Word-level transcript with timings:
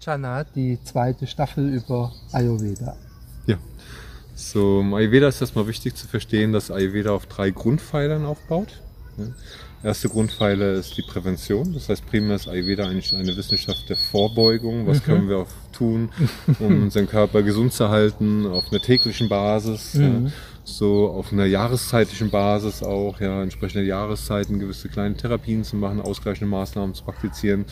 Chana, 0.00 0.44
die 0.44 0.78
zweite 0.82 1.26
Staffel 1.26 1.68
über 1.74 2.12
Ayurveda. 2.32 2.96
Ja. 3.46 3.58
So, 4.34 4.80
im 4.80 4.94
Ayurveda 4.94 5.28
ist 5.28 5.40
erstmal 5.40 5.66
wichtig 5.66 5.94
zu 5.96 6.06
verstehen, 6.06 6.52
dass 6.52 6.70
Ayurveda 6.70 7.10
auf 7.10 7.26
drei 7.26 7.50
Grundpfeilern 7.50 8.24
aufbaut. 8.24 8.80
Ja. 9.18 9.90
Erste 9.90 10.08
Grundpfeiler 10.08 10.72
ist 10.72 10.96
die 10.96 11.02
Prävention. 11.02 11.72
Das 11.72 11.88
heißt, 11.88 12.06
primär 12.06 12.36
ist 12.36 12.48
Ayurveda 12.48 12.84
eigentlich 12.84 13.14
eine 13.14 13.36
Wissenschaft 13.36 13.88
der 13.88 13.96
Vorbeugung. 13.96 14.86
Was 14.86 14.98
mhm. 14.98 15.04
können 15.04 15.28
wir 15.28 15.38
auch 15.38 15.48
tun, 15.72 16.10
um 16.58 16.82
unseren 16.84 17.06
Körper 17.06 17.42
gesund 17.42 17.72
zu 17.72 17.88
halten, 17.88 18.46
auf 18.46 18.72
einer 18.72 18.80
täglichen 18.80 19.28
Basis. 19.28 19.94
Mhm. 19.94 20.26
Ja 20.26 20.32
so 20.68 21.08
auf 21.08 21.32
einer 21.32 21.46
jahreszeitlichen 21.46 22.30
Basis 22.30 22.82
auch, 22.82 23.20
ja, 23.20 23.42
entsprechende 23.42 23.86
Jahreszeiten 23.86 24.58
gewisse 24.58 24.88
kleine 24.88 25.16
Therapien 25.16 25.64
zu 25.64 25.76
machen, 25.76 26.00
ausgleichende 26.00 26.50
Maßnahmen 26.50 26.94
zu 26.94 27.04
praktizieren, 27.04 27.64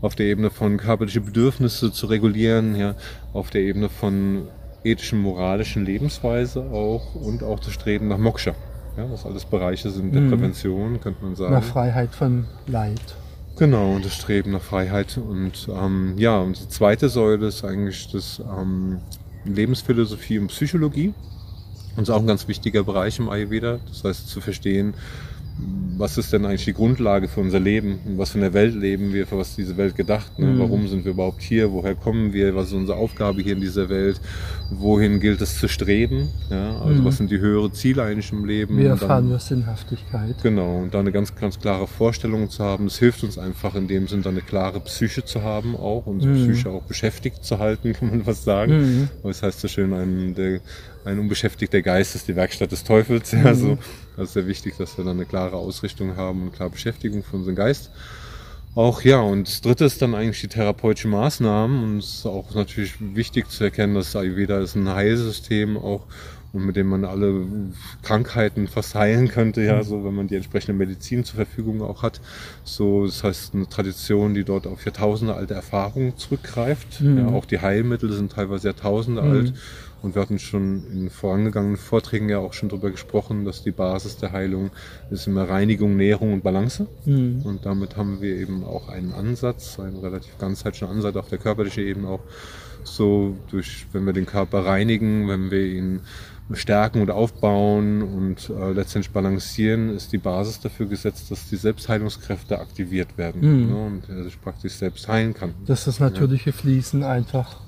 auf 0.00 0.14
der 0.14 0.26
Ebene 0.26 0.50
von 0.50 0.78
körperliche 0.78 1.20
Bedürfnisse 1.20 1.92
zu 1.92 2.06
regulieren, 2.06 2.74
ja, 2.74 2.94
auf 3.32 3.50
der 3.50 3.62
Ebene 3.62 3.88
von 3.88 4.48
ethischen, 4.84 5.20
moralischen 5.20 5.84
Lebensweise 5.84 6.62
auch 6.62 7.14
und 7.14 7.42
auch 7.42 7.60
das 7.60 7.72
Streben 7.72 8.08
nach 8.08 8.18
Moksha. 8.18 8.54
Ja, 8.98 9.08
was 9.08 9.24
alles 9.24 9.44
Bereiche 9.44 9.90
sind 9.90 10.12
der 10.12 10.22
mhm. 10.22 10.30
Prävention, 10.30 11.00
könnte 11.00 11.24
man 11.24 11.36
sagen. 11.36 11.52
Nach 11.52 11.62
Freiheit 11.62 12.12
von 12.12 12.46
Leid. 12.66 13.00
Genau, 13.56 13.94
und 13.94 14.04
das 14.04 14.12
Streben 14.14 14.50
nach 14.50 14.60
Freiheit. 14.60 15.16
Und 15.18 15.68
ähm, 15.72 16.14
ja, 16.16 16.40
und 16.40 16.60
die 16.60 16.68
zweite 16.68 17.08
Säule 17.08 17.46
ist 17.46 17.64
eigentlich 17.64 18.10
das 18.10 18.40
ähm, 18.40 18.98
Lebensphilosophie 19.44 20.40
und 20.40 20.48
Psychologie. 20.48 21.14
Und 21.96 22.02
ist 22.02 22.10
auch 22.10 22.18
ein 22.18 22.26
ganz 22.26 22.48
wichtiger 22.48 22.82
Bereich 22.82 23.20
im 23.20 23.28
Ayurveda. 23.28 23.78
Das 23.86 24.02
heißt, 24.02 24.28
zu 24.28 24.40
verstehen, 24.40 24.94
was 25.98 26.16
ist 26.16 26.32
denn 26.32 26.46
eigentlich 26.46 26.64
die 26.64 26.72
Grundlage 26.72 27.26
für 27.26 27.40
unser 27.40 27.58
Leben? 27.58 27.98
Was 28.16 28.30
für 28.30 28.38
eine 28.38 28.52
Welt 28.54 28.74
leben 28.74 29.12
wir? 29.12 29.26
Für 29.26 29.36
was 29.36 29.50
ist 29.50 29.58
diese 29.58 29.76
Welt 29.76 29.96
gedacht? 29.96 30.38
Ne? 30.38 30.46
Mhm. 30.46 30.58
Warum 30.60 30.86
sind 30.86 31.04
wir 31.04 31.12
überhaupt 31.12 31.42
hier? 31.42 31.72
Woher 31.72 31.96
kommen 31.96 32.32
wir? 32.32 32.54
Was 32.54 32.68
ist 32.68 32.74
unsere 32.74 32.96
Aufgabe 32.96 33.42
hier 33.42 33.54
in 33.54 33.60
dieser 33.60 33.88
Welt? 33.88 34.20
Wohin 34.70 35.18
gilt 35.18 35.40
es 35.40 35.58
zu 35.58 35.68
streben? 35.68 36.28
Ja? 36.50 36.80
Also 36.80 37.02
mhm. 37.02 37.04
was 37.04 37.16
sind 37.16 37.30
die 37.32 37.40
höheren 37.40 37.72
Ziele 37.72 38.04
eigentlich 38.04 38.30
im 38.30 38.44
Leben? 38.44 38.78
Wir 38.78 38.90
erfahren 38.90 39.28
nur 39.28 39.40
Sinnhaftigkeit. 39.40 40.36
Genau. 40.42 40.78
Und 40.82 40.94
da 40.94 41.00
eine 41.00 41.10
ganz, 41.10 41.34
ganz 41.34 41.58
klare 41.58 41.88
Vorstellung 41.88 42.48
zu 42.48 42.62
haben. 42.62 42.86
Es 42.86 42.98
hilft 42.98 43.24
uns 43.24 43.36
einfach 43.36 43.74
in 43.74 43.88
dem 43.88 44.06
Sinn, 44.06 44.22
da 44.22 44.30
eine 44.30 44.42
klare 44.42 44.78
Psyche 44.80 45.24
zu 45.24 45.42
haben 45.42 45.74
auch. 45.74 46.06
Unsere 46.06 46.34
mhm. 46.34 46.52
Psyche 46.52 46.70
auch 46.70 46.82
beschäftigt 46.82 47.44
zu 47.44 47.58
halten, 47.58 47.92
kann 47.98 48.10
man 48.10 48.26
was 48.26 48.44
sagen. 48.44 48.78
Mhm. 48.78 49.08
Aber 49.22 49.30
es 49.30 49.42
heißt 49.42 49.60
so 49.60 49.66
schön, 49.66 49.92
ein, 49.92 50.34
der, 50.36 50.60
ein 51.08 51.18
unbeschäftigter 51.18 51.82
Geist 51.82 52.14
ist 52.14 52.28
die 52.28 52.36
Werkstatt 52.36 52.72
des 52.72 52.84
Teufels. 52.84 53.32
Mhm. 53.48 53.78
Das 54.16 54.28
ist 54.28 54.32
sehr 54.34 54.46
wichtig, 54.46 54.76
dass 54.76 54.98
wir 54.98 55.04
da 55.04 55.12
eine 55.12 55.24
klare 55.24 55.56
Ausrichtung 55.56 56.16
haben 56.16 56.42
und 56.42 56.52
klare 56.52 56.70
Beschäftigung 56.70 57.22
für 57.22 57.36
unseren 57.36 57.54
Geist. 57.54 57.90
Auch 58.74 59.02
ja, 59.02 59.20
und 59.20 59.48
das 59.48 59.60
dritte 59.60 59.84
ist 59.84 60.02
dann 60.02 60.14
eigentlich 60.14 60.40
die 60.40 60.48
therapeutischen 60.48 61.10
Maßnahmen. 61.10 61.82
Und 61.82 61.98
es 61.98 62.14
ist 62.16 62.26
auch 62.26 62.54
natürlich 62.54 62.94
wichtig 63.00 63.48
zu 63.48 63.64
erkennen, 63.64 63.94
dass 63.94 64.14
Ayurveda 64.16 64.60
ist 64.60 64.74
ein 64.74 64.88
Heilsystem 64.88 65.76
auch 65.76 66.06
und 66.52 66.64
mit 66.64 66.76
dem 66.76 66.86
man 66.88 67.04
alle 67.04 67.44
Krankheiten 68.02 68.68
fast 68.68 68.94
heilen 68.94 69.28
könnte, 69.28 69.62
ja, 69.62 69.82
so 69.82 70.04
wenn 70.04 70.14
man 70.14 70.28
die 70.28 70.36
entsprechende 70.36 70.72
Medizin 70.72 71.24
zur 71.24 71.36
Verfügung 71.36 71.82
auch 71.82 72.02
hat. 72.02 72.20
So, 72.64 73.04
das 73.04 73.22
heißt 73.22 73.54
eine 73.54 73.68
Tradition, 73.68 74.34
die 74.34 74.44
dort 74.44 74.66
auf 74.66 74.84
Jahrtausende 74.84 75.34
alte 75.34 75.54
Erfahrungen 75.54 76.16
zurückgreift. 76.16 77.00
Mhm. 77.00 77.18
Ja, 77.18 77.26
auch 77.28 77.44
die 77.44 77.60
Heilmittel 77.60 78.12
sind 78.12 78.32
teilweise 78.32 78.68
Jahrtausende 78.68 79.22
mhm. 79.22 79.30
alt. 79.30 79.52
Und 80.02 80.14
wir 80.14 80.22
hatten 80.22 80.38
schon 80.38 80.84
in 80.92 81.10
vorangegangenen 81.10 81.76
Vorträgen 81.76 82.28
ja 82.28 82.38
auch 82.38 82.52
schon 82.52 82.68
darüber 82.68 82.90
gesprochen, 82.90 83.44
dass 83.44 83.62
die 83.62 83.72
Basis 83.72 84.16
der 84.16 84.32
Heilung 84.32 84.70
ist 85.10 85.26
immer 85.26 85.48
Reinigung, 85.48 85.96
Nährung 85.96 86.32
und 86.32 86.42
Balance. 86.42 86.86
Mhm. 87.04 87.42
Und 87.44 87.66
damit 87.66 87.96
haben 87.96 88.20
wir 88.20 88.36
eben 88.36 88.64
auch 88.64 88.88
einen 88.88 89.12
Ansatz, 89.12 89.80
einen 89.80 89.96
relativ 89.96 90.38
ganzheitlichen 90.38 90.88
Ansatz 90.88 91.16
auf 91.16 91.28
der 91.28 91.38
körperlichen 91.38 91.84
Ebene 91.84 92.08
auch 92.08 92.20
so 92.84 93.36
durch, 93.50 93.86
wenn 93.92 94.06
wir 94.06 94.12
den 94.12 94.26
Körper 94.26 94.64
reinigen, 94.64 95.28
wenn 95.28 95.50
wir 95.50 95.64
ihn 95.64 96.00
stärken 96.54 97.02
und 97.02 97.10
aufbauen 97.10 98.02
und 98.02 98.50
äh, 98.50 98.72
letztendlich 98.72 99.12
balancieren, 99.12 99.94
ist 99.94 100.12
die 100.12 100.18
Basis 100.18 100.60
dafür 100.60 100.86
gesetzt, 100.86 101.30
dass 101.30 101.48
die 101.48 101.56
Selbstheilungskräfte 101.56 102.58
aktiviert 102.58 103.18
werden 103.18 103.40
mhm. 103.40 103.68
ne, 103.68 103.86
und 103.86 104.08
er 104.08 104.24
sich 104.24 104.40
praktisch 104.40 104.72
selbst 104.72 105.08
heilen 105.08 105.34
kann. 105.34 105.54
Dass 105.66 105.84
das 105.84 106.00
natürliche 106.00 106.50
ja. 106.50 106.56
Fließen 106.56 107.02
einfach 107.02 107.67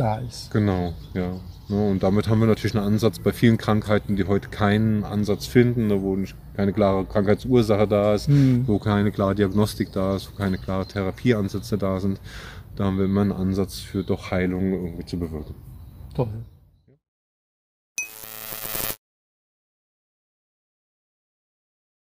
da 0.00 0.18
ist. 0.18 0.50
Genau, 0.50 0.94
ja. 1.14 1.32
Ne, 1.68 1.90
und 1.90 2.02
damit 2.02 2.28
haben 2.28 2.40
wir 2.40 2.46
natürlich 2.46 2.74
einen 2.74 2.86
Ansatz 2.86 3.20
bei 3.20 3.32
vielen 3.32 3.56
Krankheiten, 3.56 4.16
die 4.16 4.24
heute 4.24 4.48
keinen 4.48 5.04
Ansatz 5.04 5.46
finden, 5.46 5.86
ne, 5.86 6.02
wo 6.02 6.18
keine 6.56 6.72
klare 6.72 7.04
Krankheitsursache 7.04 7.86
da 7.86 8.14
ist, 8.14 8.28
mhm. 8.28 8.64
wo 8.66 8.78
keine 8.78 9.12
klare 9.12 9.34
Diagnostik 9.34 9.92
da 9.92 10.16
ist, 10.16 10.32
wo 10.32 10.36
keine 10.36 10.58
klare 10.58 10.86
Therapieansätze 10.86 11.78
da 11.78 12.00
sind. 12.00 12.20
Da 12.74 12.84
haben 12.84 12.98
wir 12.98 13.04
immer 13.04 13.20
einen 13.20 13.32
Ansatz 13.32 13.78
für 13.78 14.02
doch 14.02 14.30
Heilung 14.30 14.72
irgendwie 14.72 15.04
zu 15.04 15.18
bewirken. 15.18 15.54
Toll. 16.14 16.44